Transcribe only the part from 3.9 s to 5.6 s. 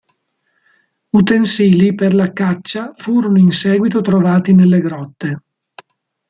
trovati nelle grotte.